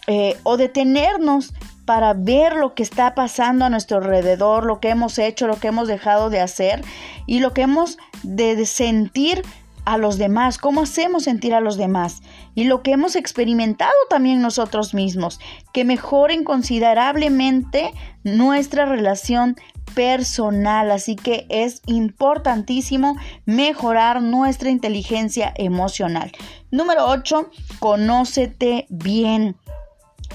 eh, 0.07 0.35
o 0.43 0.57
detenernos 0.57 1.53
para 1.85 2.13
ver 2.13 2.57
lo 2.57 2.73
que 2.75 2.83
está 2.83 3.15
pasando 3.15 3.63
a 3.63 3.69
nuestro 3.69 3.99
alrededor, 3.99 4.65
lo 4.65 4.81
que 4.81 4.89
hemos 4.89 5.19
hecho, 5.19 5.47
lo 5.47 5.57
que 5.57 5.69
hemos 5.69 5.87
dejado 5.87 6.29
de 6.29 6.41
hacer 6.41 6.81
y 7.25 7.39
lo 7.39 7.53
que 7.53 7.61
hemos 7.61 7.97
de 8.23 8.65
sentir 8.65 9.43
a 9.85 9.97
los 9.97 10.17
demás, 10.17 10.57
cómo 10.57 10.81
hacemos 10.81 11.23
sentir 11.23 11.53
a 11.55 11.61
los 11.61 11.77
demás 11.77 12.21
y 12.55 12.65
lo 12.65 12.83
que 12.83 12.91
hemos 12.91 13.15
experimentado 13.15 13.95
también 14.09 14.41
nosotros 14.41 14.93
mismos, 14.93 15.39
que 15.71 15.85
mejoren 15.85 16.43
considerablemente 16.43 17.93
nuestra 18.23 18.85
relación 18.85 19.55
personal. 19.95 20.91
Así 20.91 21.15
que 21.15 21.45
es 21.49 21.81
importantísimo 21.85 23.17
mejorar 23.45 24.21
nuestra 24.21 24.69
inteligencia 24.69 25.53
emocional. 25.55 26.31
Número 26.71 27.07
8, 27.07 27.49
conócete 27.79 28.85
bien. 28.89 29.55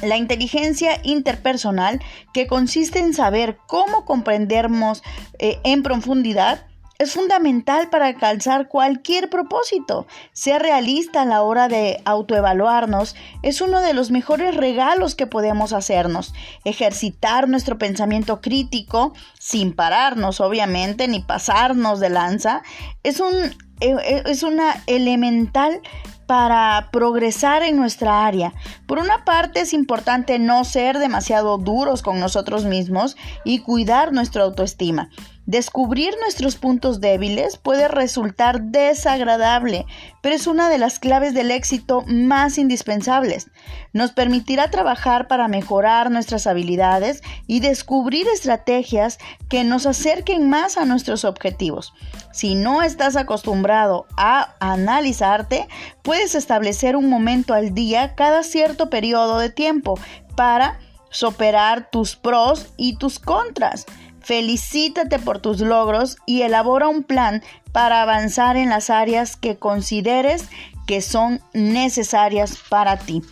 La 0.02 0.16
inteligencia 0.16 1.00
interpersonal, 1.04 2.00
que 2.32 2.46
consiste 2.46 2.98
en 2.98 3.14
saber 3.14 3.58
cómo 3.66 4.04
comprendernos 4.04 5.02
eh, 5.38 5.60
en 5.62 5.82
profundidad, 5.82 6.66
es 6.98 7.12
fundamental 7.12 7.90
para 7.90 8.06
alcanzar 8.06 8.68
cualquier 8.68 9.28
propósito. 9.28 10.06
Ser 10.32 10.62
realista 10.62 11.22
a 11.22 11.26
la 11.26 11.42
hora 11.42 11.68
de 11.68 12.00
autoevaluarnos 12.04 13.16
es 13.42 13.60
uno 13.60 13.80
de 13.80 13.94
los 13.94 14.10
mejores 14.10 14.56
regalos 14.56 15.14
que 15.14 15.26
podemos 15.26 15.72
hacernos. 15.72 16.34
Ejercitar 16.64 17.48
nuestro 17.48 17.78
pensamiento 17.78 18.40
crítico 18.40 19.12
sin 19.38 19.74
pararnos, 19.74 20.40
obviamente, 20.40 21.08
ni 21.08 21.20
pasarnos 21.20 22.00
de 22.00 22.10
lanza, 22.10 22.62
es, 23.02 23.20
un, 23.20 23.34
e, 23.80 23.90
e, 23.90 24.22
es 24.26 24.42
una 24.42 24.82
elemental 24.86 25.80
para 26.26 26.88
progresar 26.90 27.62
en 27.62 27.76
nuestra 27.76 28.26
área. 28.26 28.54
Por 28.86 28.98
una 28.98 29.24
parte 29.24 29.60
es 29.60 29.72
importante 29.72 30.38
no 30.38 30.64
ser 30.64 30.98
demasiado 30.98 31.58
duros 31.58 32.02
con 32.02 32.20
nosotros 32.20 32.64
mismos 32.64 33.16
y 33.44 33.58
cuidar 33.60 34.12
nuestra 34.12 34.44
autoestima. 34.44 35.10
Descubrir 35.46 36.14
nuestros 36.22 36.56
puntos 36.56 37.02
débiles 37.02 37.58
puede 37.58 37.86
resultar 37.88 38.62
desagradable, 38.62 39.84
pero 40.22 40.34
es 40.34 40.46
una 40.46 40.70
de 40.70 40.78
las 40.78 40.98
claves 40.98 41.34
del 41.34 41.50
éxito 41.50 42.02
más 42.06 42.56
indispensables. 42.56 43.50
Nos 43.92 44.12
permitirá 44.12 44.70
trabajar 44.70 45.28
para 45.28 45.46
mejorar 45.46 46.10
nuestras 46.10 46.46
habilidades 46.46 47.22
y 47.46 47.60
descubrir 47.60 48.26
estrategias 48.28 49.18
que 49.50 49.64
nos 49.64 49.84
acerquen 49.84 50.48
más 50.48 50.78
a 50.78 50.86
nuestros 50.86 51.26
objetivos. 51.26 51.92
Si 52.32 52.54
no 52.54 52.82
estás 52.82 53.14
acostumbrado 53.14 54.06
a 54.16 54.54
analizarte, 54.60 55.68
puedes 56.02 56.34
establecer 56.34 56.96
un 56.96 57.10
momento 57.10 57.52
al 57.52 57.74
día 57.74 58.14
cada 58.14 58.44
cierto 58.44 58.88
periodo 58.88 59.38
de 59.38 59.50
tiempo 59.50 59.98
para 60.36 60.78
superar 61.10 61.90
tus 61.90 62.16
pros 62.16 62.72
y 62.76 62.96
tus 62.96 63.18
contras. 63.18 63.86
Felicítate 64.24 65.18
por 65.18 65.38
tus 65.38 65.60
logros 65.60 66.16
y 66.24 66.42
elabora 66.42 66.88
un 66.88 67.02
plan 67.02 67.42
para 67.72 68.00
avanzar 68.00 68.56
en 68.56 68.70
las 68.70 68.88
áreas 68.88 69.36
que 69.36 69.58
consideres 69.58 70.48
que 70.86 71.02
son 71.02 71.40
necesarias 71.52 72.58
para 72.68 72.98
ti. 72.98 73.22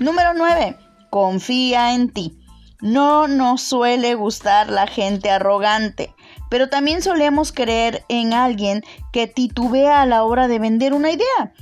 Número 0.00 0.34
9. 0.34 0.76
Confía 1.10 1.94
en 1.94 2.10
ti. 2.10 2.38
No 2.80 3.28
nos 3.28 3.62
suele 3.62 4.16
gustar 4.16 4.68
la 4.68 4.88
gente 4.88 5.30
arrogante, 5.30 6.12
pero 6.50 6.68
también 6.68 7.02
solemos 7.02 7.52
creer 7.52 8.04
en 8.08 8.32
alguien 8.32 8.82
que 9.12 9.28
titubea 9.28 10.02
a 10.02 10.06
la 10.06 10.24
hora 10.24 10.48
de 10.48 10.58
vender 10.58 10.92
una 10.92 11.12
idea. 11.12 11.52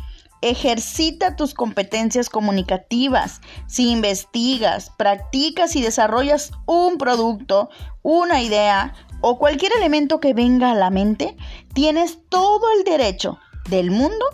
Ejercita 0.43 1.37
tus 1.37 1.55
competencias 1.55 2.31
comunicativas. 2.31 3.41
Si 3.67 3.91
investigas, 3.91 4.91
practicas 4.97 5.77
y 5.77 5.83
desarrollas 5.83 6.53
un 6.67 6.97
producto, 6.99 7.69
una 8.03 8.43
idea 8.43 8.95
o 9.21 9.39
cualquier 9.39 9.73
elemento 9.73 10.19
que 10.19 10.33
venga 10.33 10.71
a 10.71 10.75
la 10.75 10.91
mente, 10.91 11.37
tienes 11.75 12.19
todo 12.29 12.73
el 12.79 12.85
derecho 12.85 13.39
del 13.69 13.91
mundo 13.91 14.25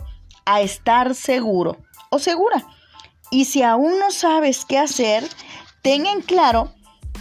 a 0.45 0.61
estar 0.61 1.13
seguro 1.13 1.77
o 2.09 2.19
segura. 2.19 2.65
Y 3.29 3.45
si 3.45 3.63
aún 3.63 3.99
no 3.99 4.11
sabes 4.11 4.63
qué 4.65 4.77
hacer, 4.77 5.27
ten 5.81 6.05
en 6.05 6.21
claro 6.21 6.73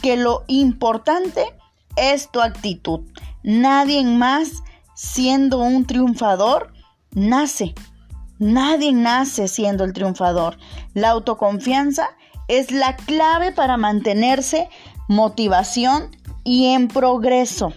que 0.02 0.16
lo 0.16 0.45
importante 0.47 1.45
es 1.97 2.31
tu 2.31 2.40
actitud. 2.40 3.00
Nadie 3.43 4.05
más 4.05 4.62
siendo 4.95 5.59
un 5.59 5.87
triunfador 5.87 6.73
nace 7.11 7.75
Nadie 8.38 8.93
nace 8.93 9.49
siendo 9.49 9.85
el 9.85 9.93
triunfador. 9.93 10.59
La 10.95 11.11
autoconfianza 11.11 12.11
es 12.49 12.71
la 12.71 12.97
clave 12.97 13.52
para 13.52 13.76
mantenerse 13.76 14.69
motivación 15.09 16.14
y 16.45 16.66
en 16.66 16.88
progreso. 16.88 17.73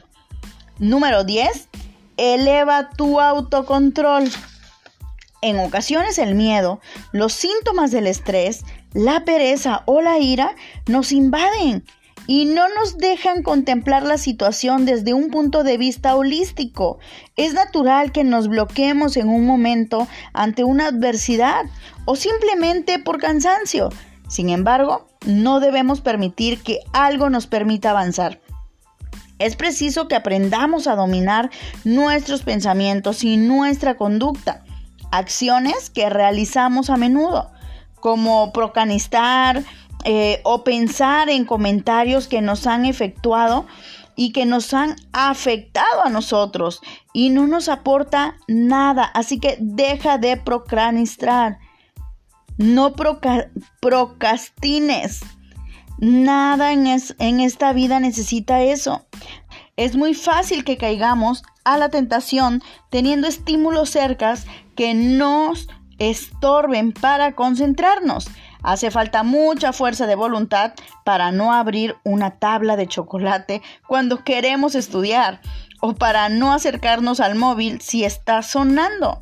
Número 0.79 1.23
10. 1.23 1.69
Eleva 2.17 2.89
tu 2.89 3.19
autocontrol. 3.19 4.29
En 5.41 5.59
ocasiones 5.59 6.17
el 6.19 6.35
miedo, 6.35 6.81
los 7.13 7.31
síntomas 7.31 7.91
del 7.91 8.07
estrés, 8.07 8.65
la 8.93 9.23
pereza 9.23 9.83
o 9.85 10.01
la 10.01 10.19
ira 10.19 10.55
nos 10.87 11.13
invaden 11.13 11.85
y 12.29 12.45
no 12.45 12.69
nos 12.75 12.99
dejan 12.99 13.41
contemplar 13.41 14.03
la 14.03 14.19
situación 14.19 14.85
desde 14.85 15.15
un 15.15 15.31
punto 15.31 15.63
de 15.63 15.79
vista 15.79 16.15
holístico. 16.15 16.99
Es 17.37 17.55
natural 17.55 18.11
que 18.11 18.23
nos 18.23 18.49
bloqueemos 18.49 19.17
en 19.17 19.29
un 19.29 19.47
momento 19.47 20.07
ante 20.31 20.63
una 20.63 20.85
adversidad 20.85 21.65
o 22.05 22.15
simplemente 22.15 22.99
por 22.99 23.17
cansancio. 23.17 23.89
Sin 24.27 24.49
embargo, 24.49 25.07
no 25.25 25.59
debemos 25.59 26.01
permitir 26.01 26.61
que 26.61 26.81
algo 26.93 27.31
nos 27.31 27.47
permita 27.47 27.89
avanzar. 27.89 28.39
Es 29.39 29.55
preciso 29.55 30.07
que 30.07 30.15
aprendamos 30.15 30.85
a 30.85 30.93
dominar 30.93 31.49
nuestros 31.83 32.43
pensamientos 32.43 33.23
y 33.23 33.37
nuestra 33.37 33.97
conducta, 33.97 34.63
acciones 35.09 35.89
que 35.89 36.11
realizamos 36.11 36.91
a 36.91 36.97
menudo, 36.97 37.49
como 37.99 38.53
procrastinar, 38.53 39.63
eh, 40.05 40.41
o 40.43 40.63
pensar 40.63 41.29
en 41.29 41.45
comentarios 41.45 42.27
que 42.27 42.41
nos 42.41 42.67
han 42.67 42.85
efectuado 42.85 43.65
y 44.15 44.31
que 44.31 44.45
nos 44.45 44.73
han 44.73 44.95
afectado 45.13 46.03
a 46.03 46.09
nosotros 46.09 46.81
y 47.13 47.29
no 47.29 47.47
nos 47.47 47.69
aporta 47.69 48.35
nada. 48.47 49.03
Así 49.03 49.39
que 49.39 49.57
deja 49.59 50.17
de 50.17 50.37
procrastinar. 50.37 51.59
No 52.57 52.93
procrastines. 53.79 55.21
Nada 55.99 56.73
en, 56.73 56.87
en 56.87 57.39
esta 57.39 57.71
vida 57.71 58.01
necesita 58.01 58.61
eso. 58.61 59.05
Es 59.77 59.95
muy 59.95 60.13
fácil 60.13 60.65
que 60.65 60.77
caigamos 60.77 61.43
a 61.63 61.77
la 61.77 61.87
tentación 61.87 62.61
teniendo 62.89 63.27
estímulos 63.27 63.89
cercas 63.89 64.45
que 64.75 64.93
nos 64.93 65.69
estorben 65.99 66.91
para 66.91 67.35
concentrarnos. 67.35 68.27
Hace 68.61 68.91
falta 68.91 69.23
mucha 69.23 69.73
fuerza 69.73 70.05
de 70.05 70.15
voluntad 70.15 70.73
para 71.05 71.31
no 71.31 71.53
abrir 71.53 71.95
una 72.03 72.39
tabla 72.39 72.75
de 72.75 72.87
chocolate 72.87 73.61
cuando 73.87 74.23
queremos 74.23 74.75
estudiar 74.75 75.41
o 75.81 75.95
para 75.95 76.29
no 76.29 76.53
acercarnos 76.53 77.19
al 77.19 77.35
móvil 77.35 77.79
si 77.81 78.03
está 78.03 78.41
sonando. 78.43 79.21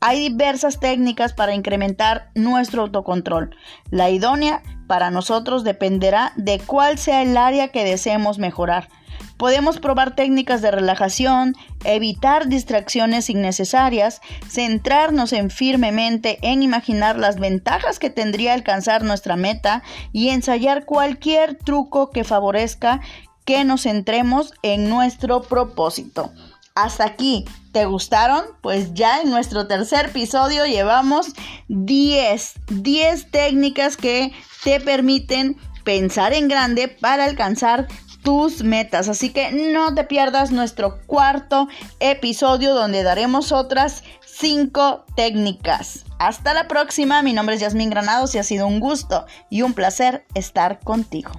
Hay 0.00 0.28
diversas 0.28 0.78
técnicas 0.78 1.32
para 1.32 1.54
incrementar 1.54 2.30
nuestro 2.34 2.82
autocontrol. 2.82 3.56
La 3.90 4.10
idónea 4.10 4.62
para 4.86 5.10
nosotros 5.10 5.64
dependerá 5.64 6.32
de 6.36 6.58
cuál 6.58 6.98
sea 6.98 7.22
el 7.22 7.36
área 7.36 7.68
que 7.68 7.84
deseemos 7.84 8.38
mejorar. 8.38 8.88
Podemos 9.36 9.78
probar 9.78 10.14
técnicas 10.14 10.62
de 10.62 10.70
relajación, 10.70 11.54
evitar 11.84 12.48
distracciones 12.48 13.28
innecesarias, 13.28 14.20
centrarnos 14.48 15.32
en 15.32 15.50
firmemente 15.50 16.38
en 16.42 16.62
imaginar 16.62 17.18
las 17.18 17.38
ventajas 17.38 17.98
que 17.98 18.10
tendría 18.10 18.54
alcanzar 18.54 19.04
nuestra 19.04 19.36
meta 19.36 19.82
y 20.12 20.30
ensayar 20.30 20.86
cualquier 20.86 21.56
truco 21.56 22.10
que 22.10 22.24
favorezca 22.24 23.00
que 23.44 23.64
nos 23.64 23.82
centremos 23.82 24.54
en 24.62 24.88
nuestro 24.88 25.42
propósito. 25.42 26.32
Hasta 26.74 27.04
aquí, 27.04 27.46
¿te 27.72 27.86
gustaron? 27.86 28.44
Pues 28.60 28.92
ya 28.92 29.22
en 29.22 29.30
nuestro 29.30 29.66
tercer 29.66 30.06
episodio 30.06 30.66
llevamos 30.66 31.28
10, 31.68 32.54
10 32.68 33.30
técnicas 33.30 33.96
que 33.96 34.32
te 34.62 34.80
permiten 34.80 35.56
pensar 35.84 36.34
en 36.34 36.48
grande 36.48 36.88
para 36.88 37.24
alcanzar 37.24 37.86
tus 38.26 38.64
metas. 38.64 39.08
Así 39.08 39.30
que 39.30 39.52
no 39.52 39.94
te 39.94 40.02
pierdas 40.02 40.50
nuestro 40.50 40.98
cuarto 41.06 41.68
episodio 42.00 42.74
donde 42.74 43.04
daremos 43.04 43.52
otras 43.52 44.02
cinco 44.26 45.04
técnicas. 45.14 46.04
Hasta 46.18 46.52
la 46.52 46.66
próxima, 46.66 47.22
mi 47.22 47.32
nombre 47.32 47.54
es 47.54 47.60
Yasmín 47.60 47.88
Granados 47.88 48.34
y 48.34 48.38
ha 48.38 48.42
sido 48.42 48.66
un 48.66 48.80
gusto 48.80 49.26
y 49.48 49.62
un 49.62 49.74
placer 49.74 50.26
estar 50.34 50.80
contigo. 50.80 51.30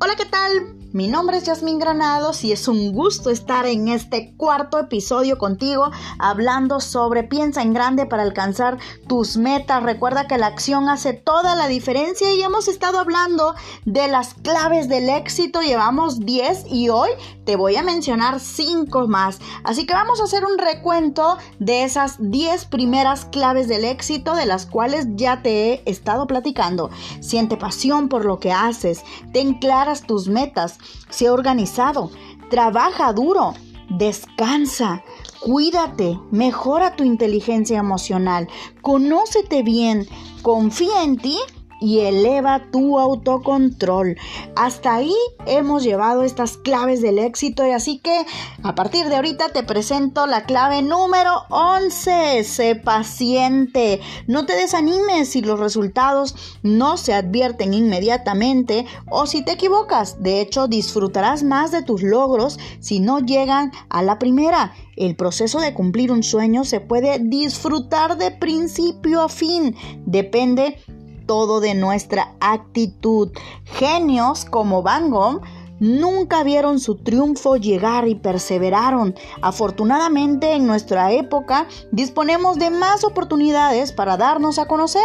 Hola, 0.00 0.16
¿qué 0.16 0.24
tal? 0.24 0.83
Mi 0.94 1.08
nombre 1.08 1.38
es 1.38 1.42
Yasmín 1.42 1.80
Granados 1.80 2.44
y 2.44 2.52
es 2.52 2.68
un 2.68 2.92
gusto 2.92 3.30
estar 3.30 3.66
en 3.66 3.88
este 3.88 4.32
cuarto 4.36 4.78
episodio 4.78 5.38
contigo 5.38 5.90
hablando 6.20 6.78
sobre 6.78 7.24
piensa 7.24 7.62
en 7.62 7.74
grande 7.74 8.06
para 8.06 8.22
alcanzar 8.22 8.78
tus 9.08 9.36
metas. 9.36 9.82
Recuerda 9.82 10.28
que 10.28 10.38
la 10.38 10.46
acción 10.46 10.88
hace 10.88 11.12
toda 11.12 11.56
la 11.56 11.66
diferencia 11.66 12.32
y 12.32 12.40
hemos 12.42 12.68
estado 12.68 13.00
hablando 13.00 13.56
de 13.84 14.06
las 14.06 14.34
claves 14.34 14.88
del 14.88 15.08
éxito. 15.08 15.62
Llevamos 15.62 16.20
10 16.20 16.66
y 16.70 16.90
hoy 16.90 17.10
te 17.44 17.56
voy 17.56 17.74
a 17.74 17.82
mencionar 17.82 18.38
5 18.38 19.08
más. 19.08 19.40
Así 19.64 19.86
que 19.86 19.94
vamos 19.94 20.20
a 20.20 20.24
hacer 20.24 20.44
un 20.44 20.58
recuento 20.58 21.38
de 21.58 21.82
esas 21.82 22.18
10 22.20 22.66
primeras 22.66 23.24
claves 23.24 23.66
del 23.66 23.84
éxito 23.84 24.36
de 24.36 24.46
las 24.46 24.64
cuales 24.64 25.08
ya 25.16 25.42
te 25.42 25.72
he 25.72 25.82
estado 25.86 26.28
platicando. 26.28 26.90
Siente 27.18 27.56
pasión 27.56 28.08
por 28.08 28.24
lo 28.24 28.38
que 28.38 28.52
haces, 28.52 29.02
ten 29.32 29.54
claras 29.54 30.06
tus 30.06 30.28
metas 30.28 30.78
Sé 31.08 31.30
organizado, 31.30 32.10
trabaja 32.50 33.12
duro, 33.12 33.54
descansa, 33.88 35.02
cuídate, 35.40 36.18
mejora 36.30 36.96
tu 36.96 37.04
inteligencia 37.04 37.78
emocional, 37.78 38.48
conócete 38.80 39.62
bien, 39.62 40.06
confía 40.42 41.02
en 41.02 41.16
ti 41.16 41.38
y 41.84 42.00
eleva 42.00 42.70
tu 42.72 42.98
autocontrol. 42.98 44.16
Hasta 44.56 44.94
ahí 44.94 45.14
hemos 45.44 45.84
llevado 45.84 46.22
estas 46.22 46.56
claves 46.56 47.02
del 47.02 47.18
éxito 47.18 47.66
y 47.66 47.72
así 47.72 47.98
que 47.98 48.24
a 48.62 48.74
partir 48.74 49.06
de 49.10 49.16
ahorita 49.16 49.50
te 49.50 49.62
presento 49.62 50.26
la 50.26 50.46
clave 50.46 50.80
número 50.80 51.42
11. 51.50 52.42
Sé 52.44 52.74
paciente. 52.74 54.00
No 54.26 54.46
te 54.46 54.54
desanimes 54.54 55.28
si 55.28 55.42
los 55.42 55.60
resultados 55.60 56.34
no 56.62 56.96
se 56.96 57.12
advierten 57.12 57.74
inmediatamente 57.74 58.86
o 59.10 59.26
si 59.26 59.44
te 59.44 59.52
equivocas. 59.52 60.22
De 60.22 60.40
hecho, 60.40 60.68
disfrutarás 60.68 61.42
más 61.42 61.70
de 61.70 61.82
tus 61.82 62.02
logros 62.02 62.58
si 62.80 62.98
no 62.98 63.18
llegan 63.18 63.72
a 63.90 64.02
la 64.02 64.18
primera. 64.18 64.72
El 64.96 65.16
proceso 65.16 65.60
de 65.60 65.74
cumplir 65.74 66.10
un 66.10 66.22
sueño 66.22 66.64
se 66.64 66.80
puede 66.80 67.18
disfrutar 67.18 68.16
de 68.16 68.30
principio 68.30 69.20
a 69.20 69.28
fin. 69.28 69.76
Depende 70.06 70.78
todo 71.26 71.60
de 71.60 71.74
nuestra 71.74 72.34
actitud. 72.40 73.30
Genios 73.64 74.44
como 74.44 74.82
Van 74.82 75.10
Gogh 75.10 75.42
nunca 75.80 76.44
vieron 76.44 76.78
su 76.80 76.96
triunfo 76.96 77.56
llegar 77.56 78.08
y 78.08 78.14
perseveraron. 78.14 79.14
Afortunadamente 79.42 80.52
en 80.52 80.66
nuestra 80.66 81.12
época 81.12 81.66
disponemos 81.92 82.58
de 82.58 82.70
más 82.70 83.04
oportunidades 83.04 83.92
para 83.92 84.16
darnos 84.16 84.58
a 84.58 84.66
conocer, 84.66 85.02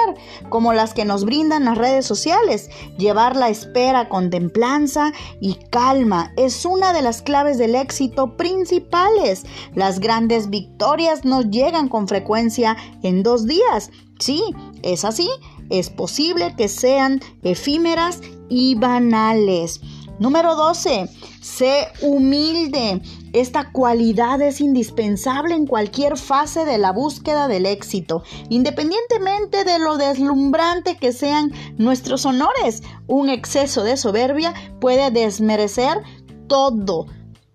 como 0.49 0.73
las 0.73 0.93
que 0.93 1.05
nos 1.05 1.25
brindan 1.25 1.65
las 1.65 1.77
redes 1.77 2.05
sociales. 2.05 2.69
Llevar 2.97 3.35
la 3.35 3.49
espera 3.49 4.09
con 4.09 4.29
templanza 4.29 5.11
y 5.41 5.55
calma 5.69 6.33
es 6.37 6.65
una 6.65 6.93
de 6.93 7.01
las 7.01 7.21
claves 7.21 7.57
del 7.57 7.75
éxito 7.75 8.37
principales. 8.37 9.45
Las 9.75 9.99
grandes 9.99 10.49
victorias 10.49 11.25
no 11.25 11.41
llegan 11.41 11.89
con 11.89 12.07
frecuencia 12.07 12.77
en 13.03 13.23
dos 13.23 13.45
días. 13.45 13.91
Sí, 14.19 14.43
es 14.83 15.05
así 15.05 15.29
es 15.69 15.89
posible 15.89 16.55
que 16.55 16.67
sean 16.67 17.21
efímeras 17.43 18.21
y 18.49 18.75
banales. 18.75 19.81
Número 20.19 20.55
12. 20.55 21.09
Sé 21.41 21.87
humilde. 22.01 23.01
Esta 23.31 23.71
cualidad 23.71 24.41
es 24.41 24.59
indispensable 24.59 25.55
en 25.55 25.65
cualquier 25.65 26.17
fase 26.17 26.65
de 26.65 26.77
la 26.77 26.91
búsqueda 26.91 27.47
del 27.47 27.65
éxito, 27.65 28.23
independientemente 28.49 29.63
de 29.63 29.79
lo 29.79 29.97
deslumbrante 29.97 30.97
que 30.97 31.13
sean 31.13 31.53
nuestros 31.77 32.25
honores. 32.25 32.83
Un 33.07 33.29
exceso 33.29 33.83
de 33.83 33.95
soberbia 33.95 34.53
puede 34.81 35.09
desmerecer 35.11 35.99
todo, 36.47 37.05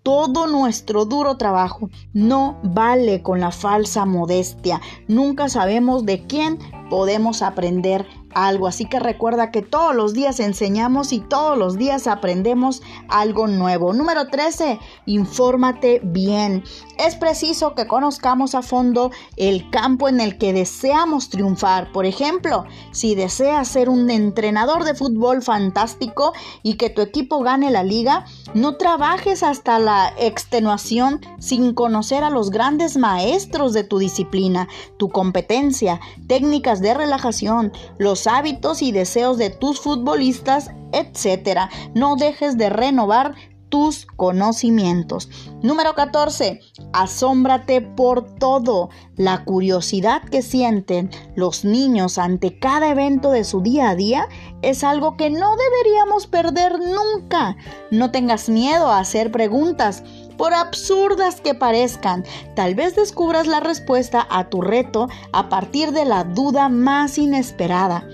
todo 0.01 0.47
nuestro 0.47 1.05
duro 1.05 1.37
trabajo. 1.37 1.89
No 2.13 2.57
vale 2.63 3.21
con 3.21 3.39
la 3.41 3.51
falsa 3.51 4.05
modestia. 4.05 4.81
Nunca 5.07 5.49
sabemos 5.49 6.05
de 6.05 6.25
quién 6.25 6.57
podemos 6.89 7.41
aprender 7.41 8.05
algo. 8.35 8.67
Así 8.67 8.85
que 8.85 8.99
recuerda 8.99 9.49
que 9.49 9.63
todos 9.63 9.95
los 9.95 10.13
días 10.13 10.39
enseñamos 10.39 11.11
y 11.11 11.19
todos 11.19 11.57
los 11.57 11.77
días 11.77 12.05
aprendemos 12.05 12.83
algo 13.07 13.47
nuevo. 13.47 13.93
Número 13.93 14.27
13, 14.27 14.79
infórmate 15.07 16.01
bien. 16.03 16.63
Es 16.97 17.15
preciso 17.15 17.73
que 17.73 17.87
conozcamos 17.87 18.55
a 18.55 18.61
fondo 18.61 19.11
el 19.35 19.69
campo 19.69 20.07
en 20.07 20.21
el 20.21 20.37
que 20.37 20.53
deseamos 20.53 21.29
triunfar. 21.29 21.91
Por 21.91 22.05
ejemplo, 22.05 22.65
si 22.91 23.15
deseas 23.15 23.67
ser 23.67 23.89
un 23.89 24.09
entrenador 24.09 24.83
de 24.83 24.95
fútbol 24.95 25.41
fantástico 25.41 26.33
y 26.63 26.75
que 26.75 26.89
tu 26.89 27.01
equipo 27.01 27.41
gane 27.41 27.71
la 27.71 27.83
liga, 27.83 28.25
no 28.53 28.75
trabajes 28.75 29.43
hasta 29.43 29.79
la 29.79 30.13
extenuación 30.17 31.21
sin 31.39 31.73
conocer 31.73 32.23
a 32.23 32.29
los 32.29 32.49
grandes 32.49 32.97
maestros 32.97 33.73
de 33.73 33.83
tu 33.83 33.99
disciplina, 33.99 34.67
tu 34.97 35.09
competencia, 35.09 35.99
técnicas 36.27 36.81
de 36.81 36.93
relajación, 36.93 37.71
hábitos 38.27 38.81
y 38.81 38.91
deseos 38.91 39.37
de 39.37 39.49
tus 39.49 39.79
futbolistas, 39.79 40.71
etc. 40.91 41.69
No 41.93 42.15
dejes 42.15 42.57
de 42.57 42.69
renovar 42.69 43.35
tus 43.69 44.05
conocimientos. 44.05 45.29
Número 45.61 45.95
14. 45.95 46.61
Asómbrate 46.93 47.81
por 47.81 48.35
todo. 48.35 48.89
La 49.17 49.43
curiosidad 49.43 50.23
que 50.23 50.41
sienten 50.41 51.09
los 51.35 51.65
niños 51.65 52.17
ante 52.17 52.57
cada 52.59 52.89
evento 52.89 53.31
de 53.31 53.43
su 53.43 53.61
día 53.61 53.89
a 53.89 53.95
día 53.95 54.27
es 54.61 54.83
algo 54.83 55.17
que 55.17 55.29
no 55.29 55.55
deberíamos 55.57 56.27
perder 56.27 56.79
nunca. 56.79 57.57
No 57.91 58.11
tengas 58.11 58.49
miedo 58.49 58.87
a 58.87 58.99
hacer 58.99 59.31
preguntas 59.31 60.03
por 60.37 60.53
absurdas 60.53 61.41
que 61.41 61.53
parezcan, 61.53 62.25
tal 62.55 62.75
vez 62.75 62.95
descubras 62.95 63.47
la 63.47 63.61
respuesta 63.61 64.27
a 64.29 64.49
tu 64.49 64.61
reto 64.61 65.07
a 65.31 65.49
partir 65.49 65.91
de 65.91 66.05
la 66.05 66.23
duda 66.23 66.67
más 66.67 67.17
inesperada. 67.17 68.05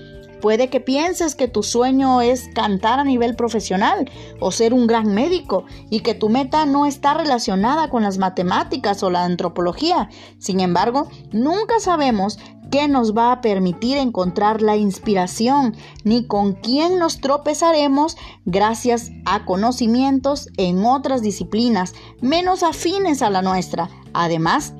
Puede 0.42 0.68
que 0.68 0.80
pienses 0.80 1.36
que 1.36 1.46
tu 1.46 1.62
sueño 1.62 2.20
es 2.20 2.48
cantar 2.52 2.98
a 2.98 3.04
nivel 3.04 3.36
profesional 3.36 4.10
o 4.40 4.50
ser 4.50 4.74
un 4.74 4.88
gran 4.88 5.14
médico 5.14 5.66
y 5.88 6.00
que 6.00 6.14
tu 6.14 6.28
meta 6.28 6.66
no 6.66 6.84
está 6.84 7.14
relacionada 7.14 7.88
con 7.88 8.02
las 8.02 8.18
matemáticas 8.18 9.04
o 9.04 9.10
la 9.10 9.24
antropología. 9.24 10.10
Sin 10.40 10.58
embargo, 10.58 11.06
nunca 11.30 11.78
sabemos 11.78 12.40
qué 12.72 12.88
nos 12.88 13.16
va 13.16 13.30
a 13.30 13.40
permitir 13.40 13.98
encontrar 13.98 14.62
la 14.62 14.76
inspiración, 14.76 15.76
ni 16.02 16.26
con 16.26 16.54
quién 16.54 16.98
nos 16.98 17.20
tropezaremos 17.20 18.16
gracias 18.44 19.12
a 19.24 19.44
conocimientos 19.44 20.48
en 20.56 20.84
otras 20.84 21.22
disciplinas 21.22 21.94
menos 22.20 22.64
afines 22.64 23.22
a 23.22 23.30
la 23.30 23.42
nuestra. 23.42 23.90
Además, 24.12 24.74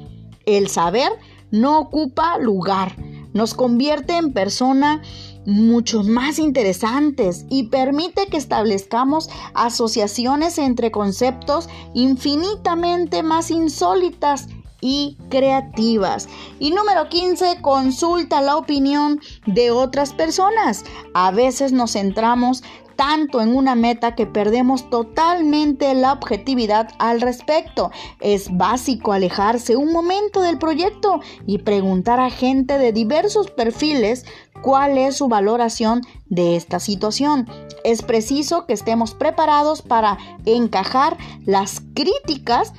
el 0.45 0.67
saber 0.67 1.13
no 1.53 1.79
ocupa 1.79 2.37
lugar, 2.39 2.97
nos 3.33 3.55
convierte 3.55 4.17
en 4.17 4.33
persona 4.33 5.03
mucho 5.47 6.03
más 6.03 6.39
interesantes 6.39 7.45
y 7.49 7.65
permite 7.65 8.27
que 8.27 8.37
establezcamos 8.37 9.29
asociaciones 9.55 10.59
entre 10.59 10.91
conceptos 10.91 11.69
infinitamente 11.95 13.23
más 13.23 13.51
insólitas 13.51 14.49
y 14.83 15.17
creativas. 15.31 16.29
Y 16.59 16.73
número 16.73 17.09
15, 17.09 17.63
consulta 17.63 18.43
la 18.43 18.57
opinión 18.57 19.21
de 19.47 19.71
otras 19.71 20.13
personas. 20.13 20.85
A 21.15 21.31
veces 21.31 21.73
nos 21.73 21.93
centramos 21.93 22.65
tanto 22.97 23.41
en 23.41 23.55
una 23.55 23.75
meta 23.75 24.15
que 24.15 24.27
perdemos 24.27 24.89
totalmente 24.91 25.95
la 25.95 26.13
objetividad 26.13 26.89
al 26.99 27.21
respecto. 27.21 27.91
Es 28.21 28.57
básico 28.57 29.13
alejarse 29.13 29.77
un 29.77 29.93
momento 29.93 30.41
del 30.41 30.59
proyecto 30.59 31.21
y 31.47 31.59
preguntar 31.59 32.21
a 32.21 32.31
gente 32.31 32.79
de 32.79 32.93
diversos 32.93 33.51
perfiles 33.51 34.25
cuál 34.63 34.99
es 34.99 35.17
su 35.17 35.29
valoración 35.29 36.03
de 36.27 36.57
esta 36.57 36.81
situación. 36.81 37.49
Es 37.85 38.03
preciso 38.03 38.67
que 38.67 38.73
estemos 38.73 39.15
preparados 39.15 39.83
para 39.83 40.19
encajar 40.45 41.17
las 41.45 41.83
críticas 41.95 42.73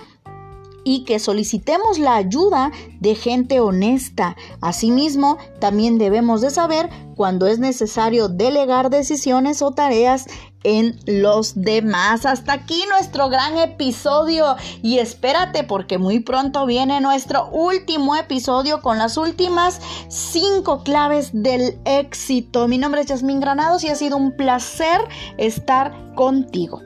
y 0.83 1.05
que 1.05 1.19
solicitemos 1.19 1.99
la 1.99 2.15
ayuda 2.15 2.71
de 2.99 3.15
gente 3.15 3.59
honesta. 3.59 4.35
Asimismo, 4.61 5.37
también 5.59 5.97
debemos 5.97 6.41
de 6.41 6.49
saber 6.49 6.89
cuando 7.15 7.47
es 7.47 7.59
necesario 7.59 8.27
delegar 8.27 8.89
decisiones 8.89 9.61
o 9.61 9.71
tareas 9.71 10.25
en 10.63 10.97
los 11.05 11.61
demás. 11.61 12.25
Hasta 12.25 12.53
aquí 12.53 12.83
nuestro 12.89 13.29
gran 13.29 13.57
episodio 13.57 14.55
y 14.81 14.99
espérate 14.99 15.63
porque 15.63 15.97
muy 15.97 16.19
pronto 16.19 16.65
viene 16.65 17.01
nuestro 17.01 17.49
último 17.49 18.15
episodio 18.15 18.81
con 18.81 18.97
las 18.97 19.17
últimas 19.17 19.79
cinco 20.07 20.83
claves 20.83 21.29
del 21.33 21.77
éxito. 21.85 22.67
Mi 22.67 22.77
nombre 22.77 23.01
es 23.01 23.07
Yasmín 23.07 23.39
Granados 23.39 23.83
y 23.83 23.89
ha 23.89 23.95
sido 23.95 24.17
un 24.17 24.35
placer 24.35 25.01
estar 25.37 25.93
contigo. 26.15 26.81